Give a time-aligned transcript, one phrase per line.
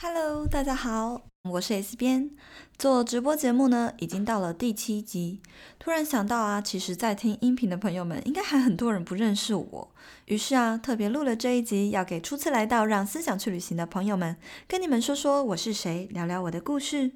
[0.00, 2.30] Hello，大家好，我是 S 编。
[2.78, 5.42] 做直播节目呢，已经到了第七集。
[5.80, 9.92] 突然想到啊，其实，在听音频的朋友们，应该还很多人不认识我。
[10.26, 14.36] 于是啊，特别录了这一集，要给初次来到《让思想去旅行》的朋友们，
[14.68, 17.10] 跟你们说说我是谁，聊聊我的故事。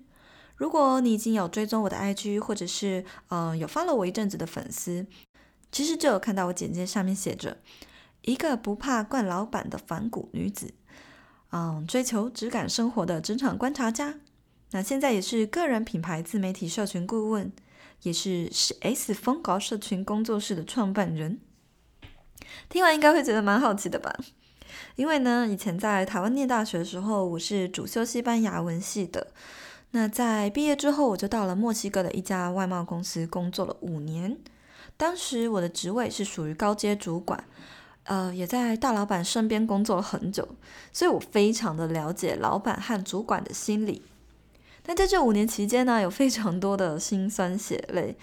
[0.56, 5.06] 如果你已经有追踪我的 IG，或者是嗯、呃、有 follow 我一阵子的粉丝，
[5.70, 7.58] 其实就有看到我简介上面写着
[8.22, 10.74] 一个不怕惯老板的反骨女子。
[11.52, 14.14] 嗯，追求质感生活的职场观察家，
[14.70, 17.52] 那现在也是个人品牌自媒体社群顾问，
[18.02, 21.38] 也是 S 风格社群工作室的创办人。
[22.70, 24.14] 听完应该会觉得蛮好奇的吧？
[24.96, 29.26] 因为呢，以前在台湾念大学的时候，我是主修西班牙文系的。
[29.90, 34.38] 那在毕业之后，我就到了墨西哥的一家外贸公司工作了五年。
[34.96, 37.44] 当时我的职位是属于高阶主管。
[38.04, 40.48] 呃，也在大老板身边工作了很久，
[40.92, 44.02] 所以我非常的了解老板和主管的心理。
[44.82, 48.16] 但在这五年期间呢，有非常多的辛酸血泪。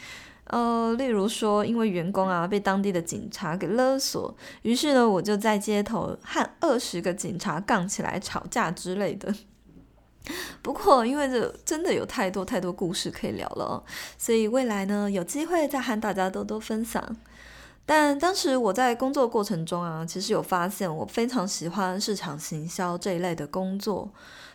[0.46, 9.34] 呃，例如说，因为员工啊被当地的警察给勒索，于是呢，我就在街头和二十个警察杠起来吵架之类的。
[10.62, 13.84] 不过，因为这真的有太多太多故事可以聊了，
[14.18, 17.16] 所以未来呢，有机会再和大家多多分享。
[17.90, 24.14] 但当时我在工作过程中啊，其实有发现我非常喜欢市场行销这一类的工作。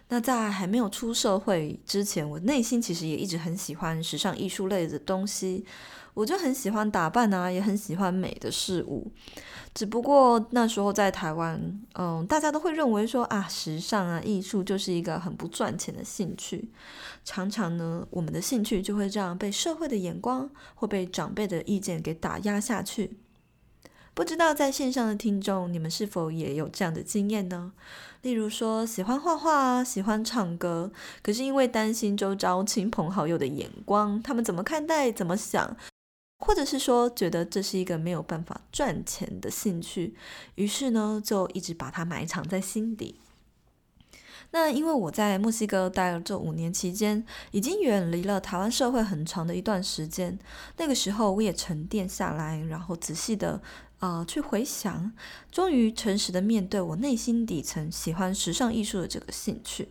[0.09, 5.67] 那在还没有出社会之前，我内心其实也一直很喜欢时尚艺术类的东西。
[6.13, 9.11] 我就很喜欢打扮啊，也很喜欢美的事物。
[9.75, 11.61] 只不过那时候在台湾，
[11.95, 16.71] 嗯，大家都会认为说啊，时尚啊，艺术就是一个很不赚钱的兴趣。
[17.25, 23.17] 常常呢，我们的兴趣就会这样被社会的眼光或被长辈的意见给打压下去。
[24.15, 27.73] 不知道在线上的听众，你们是否也有这样的经验呢？
[28.23, 35.77] 例如说，喜欢画画啊，喜欢唱歌，可是因为担心周遭亲朋好友的眼光，他们怎么看待、怎么想，
[36.39, 40.15] 或者是说觉得这是一个没有办法赚钱的兴趣，
[40.55, 43.17] 于是呢，就一直把它埋藏在心底。
[44.55, 50.39] 那因为我在墨西哥待了这五年期间，已经远离了台湾社会很长的一段时间，
[50.77, 53.61] 那个时候我也沉淀下来，然后仔细的。
[54.01, 55.13] 啊、去回想，
[55.51, 59.89] 终于诚实的面对我内心底层喜欢时尚艺术的这个兴趣。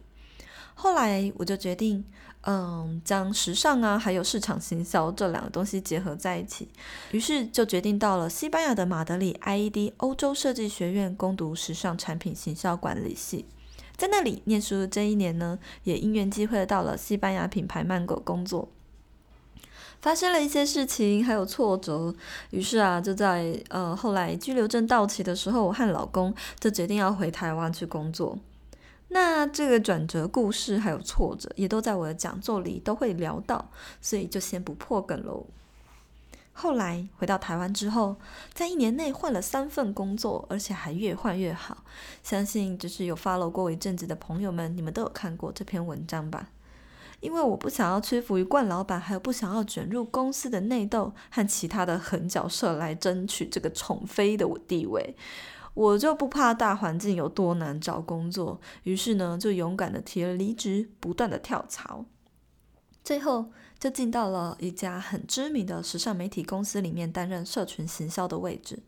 [0.76, 2.06] 后来我就决定，
[2.42, 6.70] 嗯，将时尚啊，还有市场行销这两个东西结合在一起。
[7.12, 13.48] 于是就决定到了西班牙的马德里 IED 欧洲设计学院攻读时尚产品行销管理系。
[13.96, 18.70] 在那里念书的这一年呢，也因缘机会到了西班牙品牌曼狗工作。
[20.02, 22.14] 发生了一些事情，还有挫折，
[22.50, 28.38] 于是啊，就在呃后来居留证到期的时候，我和老公就决定要回台湾去工作。
[29.10, 33.70] 那这个转折故事还有挫折，也都在我的讲座里都会聊到，
[34.02, 35.46] 所以就先不破梗喽。
[36.54, 38.16] 后来回到台湾之后，
[38.54, 41.84] 在一年内换了三份工作，而且还越换越好。
[42.22, 46.50] 相信就是有 follow 过一阵子的朋友们，你们都有看过这篇文章吧？
[47.20, 55.16] 因为我不想要屈服于冠老板，还有不想要卷入公司的内斗和其他的狠角色来争取这个宠妃的地位，
[55.74, 62.06] 我就不怕大环境有多难找工作，于是呢，就勇敢的提了离职，不断的跳槽，
[63.04, 68.80] 最后就进到了一家很知名的时尚媒体公司里面担任社群行销的位置。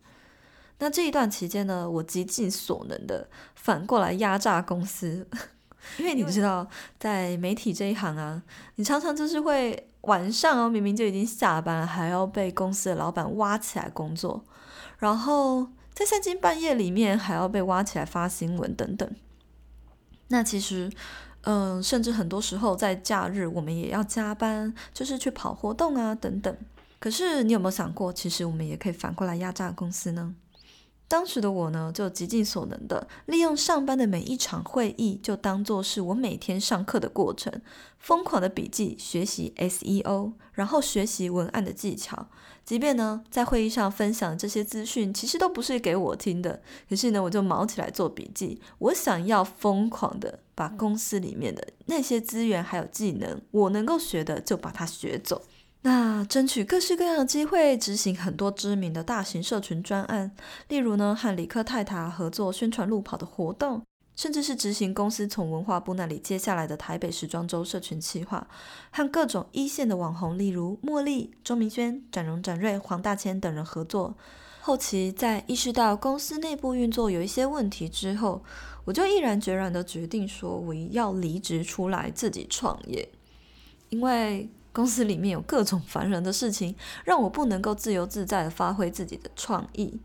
[0.80, 5.28] 那这一段期间呢，我极尽所能的反过来压榨公司。
[6.00, 6.68] 因为你知道，
[6.98, 8.42] 在媒体这一行啊，
[8.76, 14.44] 你常常就是会晚上哦，明明就已经下班了，还要被公司的老板挖起来工作，
[14.98, 19.08] 然后在三更半夜里面还要被挖起来发新闻等等。
[20.30, 20.92] 那其实，
[21.46, 26.56] 嗯、甚至很多时候在假日我们也要加班，就是去跑活动啊等等。
[27.00, 30.36] 可是你有没有想过，其实我们也可以反过来压榨公司呢？
[31.16, 37.62] 当时的我呢，就极尽所能的利用上班的每一场会议，就当做是我每天上课的过程，
[38.00, 42.28] 疯狂的笔记学习 SEO，然后学习文案的技巧。
[42.66, 48.60] 即便呢，在会议上分享这些资讯，其实都不是给我听的，可是呢，我就卯起来做笔记。
[48.80, 55.42] 我想要疯狂的把公司里面的那些资源还有技能，我能够学的，就把它学走。
[55.86, 60.32] 那争取各式各样的机会，执行很多知名的大型社群专案，
[60.68, 63.84] 例如呢，和李克泰塔合作宣传路跑的活动，
[64.16, 68.48] 甚至是执行公司从文化部那里接下来的台北时装周社群企划，
[68.90, 74.18] 和各种一线的网红，例如茉莉、钟明轩、展荣、展瑞、黄大千等人合作。
[74.62, 78.44] 后期在意识到公司内部运作有一些问题之后，
[78.86, 83.08] 我就毅然决然的决定说我要离职出来自己创业，
[83.90, 86.76] 因为公司里面有各种烦人的事情，
[87.06, 89.98] 让我不能够自由自在的发挥自己的创意。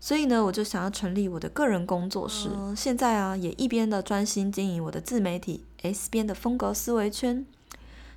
[0.00, 2.48] 所以呢，我就想要成立我的个人工作室。
[2.48, 7.44] 呃、现在啊，也一边的专心经营我的自媒体 S 边的风格思维圈。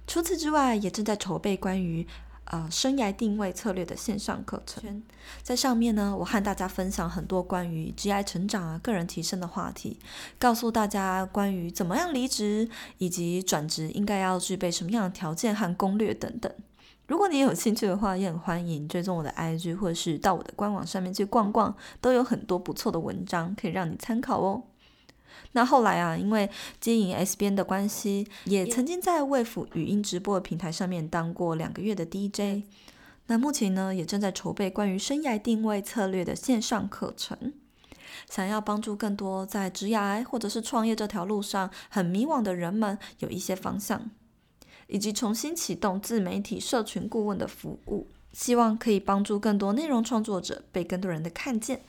[0.07, 2.07] 除此之外，也正在筹备关于
[2.49, 5.01] 呃生涯定位策略的线上课程。
[5.41, 9.97] 在上面呢，我和大家分享很多关于 GI 成长啊、个人提升的话题，
[10.37, 16.51] 告诉大家关于怎么样离职以及转职应该要具备什么样的条件和攻略等等。
[17.07, 24.63] 如果你有兴趣的话，也很欢迎追踪我的 IG，或者是到我的官网上面去逛逛，都有很多不错的文章可以让你参考哦。
[25.51, 26.49] 那后来啊，因为
[26.79, 32.63] 经营 S 边的关系，也曾经在 Wave 语音直播的平台上面当过两个月的 DJ。
[33.27, 37.53] 那目前呢，也正在筹备关于生涯定位策略的线上课程，
[38.29, 44.09] 想要帮助更多在职涯或者是创业这条路上很迷惘的人们有一些方向。
[44.91, 51.83] 以及重新启动自媒体社群顾问的服务，希望可以帮助更多内容创作者被更多人的看见。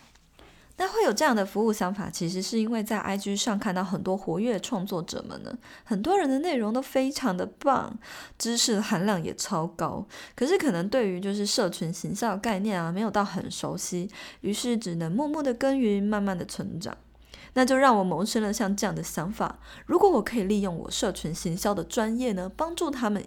[0.80, 5.54] 那会有这样的服务想法，其实是因为在 IG 上看到很多活跃创作者们呢，
[5.84, 7.98] 很多人的内容都非常的棒，
[8.38, 10.06] 知识的含量也超高。
[10.34, 14.10] 可是可能对于就是社群行销概念啊，没有到很熟悉，
[14.40, 16.96] 于是只能默默的耕耘，慢慢的成长。
[17.52, 23.22] 那就让我萌生了像这样的想法：如果我可以利用我社群行销的专业呢，帮助他们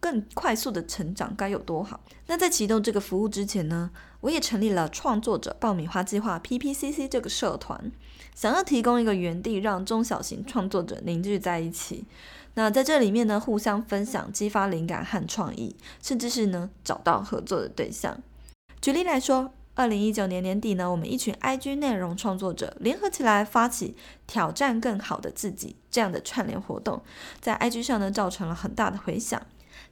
[0.00, 2.00] 更快速的成长，该有多好？
[2.26, 3.90] 那在启动这个服务之前呢，
[4.20, 7.90] 我也成立了创作者爆米花计划 （PPCC） 这个社团，
[8.34, 12.04] 想要提供一个园地，让中小型创作者凝聚在一起。
[12.54, 18.20] 那在这里面呢，互相分享、激发灵感和创意，甚至是呢找到合作的对象。
[18.80, 19.52] 举例来说。
[19.74, 23.94] 二零一九年年底呢，我们一群 IG 内容创作者联合起来发起
[24.26, 27.00] 挑战更好的自己这样的串联活动，
[27.40, 29.40] 在 IG 上呢造成了很大的回响，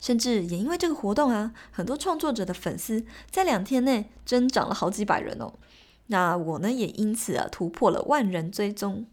[0.01, 5.55] 甚至也因为这个活动啊，很多创作者的粉丝在两天内增长了好几百人哦。
[6.07, 9.07] 那我呢也因此啊突破了万人追踪。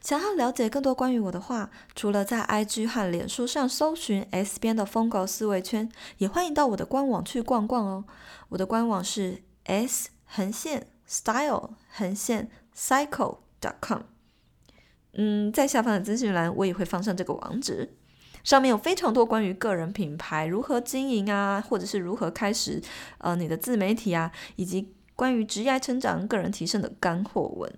[0.00, 8.04] 想要了解更多关于我的话，除了在 IG 和脸书上搜寻 S 边的风格思维圈，也欢迎到我的官网去逛逛哦。
[8.50, 9.42] 我的官网是。
[9.64, 14.00] s 横线 style 横线 cycle.com，
[15.12, 17.94] 嗯，在下方的资讯栏我也会放上这个网址，
[18.44, 22.80] 上面有非常多关于个人品牌如何经营啊，或者是如何开始
[23.18, 27.72] 呃你的自媒体啊，以及关于职业成长、个人提升的干货文。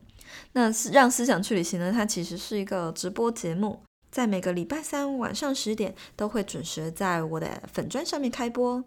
[0.52, 3.82] 那让思想去旅行呢，它其实是一个直播节目。
[4.10, 8.84] 在每个礼拜三晚上十点都会准时在我的粉专上面开播。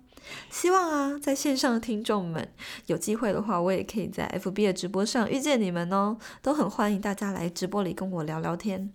[0.50, 2.50] 希望啊，在线上的听众们
[2.86, 6.18] 有机会的话，我也可以在 FB 的直播上遇见你们哦。
[6.42, 8.94] 都很欢迎大家来直播里跟我聊聊天。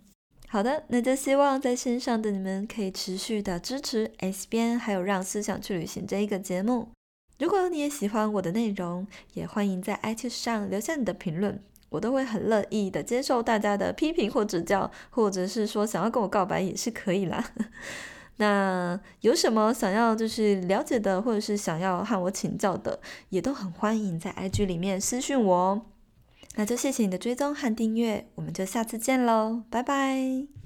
[0.53, 6.89] 好的，那就希望在线上的你们可以持续的支持 S 编，还有让思想去旅行这一个节目。
[7.39, 11.59] 如果你也喜欢我的内容，也欢迎在 it 上留下你的评论。
[11.89, 17.43] 我都会很乐意的接受大家的批评或指教，或者是说想要跟我告白也是可以啦。
[18.37, 22.99] 那有什么想要就是了解的，或者是想要和我请教的，
[23.29, 25.81] 也都很欢迎在 IG 里面私讯我哦。
[26.55, 30.62] 那就谢谢你的追踪和订阅，我们就下次见喽，拜拜。